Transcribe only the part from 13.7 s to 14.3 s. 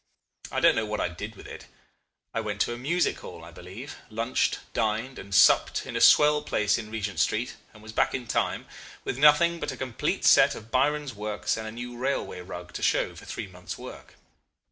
work.